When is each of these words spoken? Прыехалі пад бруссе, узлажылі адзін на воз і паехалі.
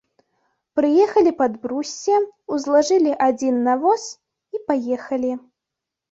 Прыехалі 0.77 1.31
пад 1.41 1.57
бруссе, 1.65 2.15
узлажылі 2.55 3.13
адзін 3.27 3.59
на 3.67 3.75
воз 3.83 4.05
і 4.57 4.63
паехалі. 4.71 5.31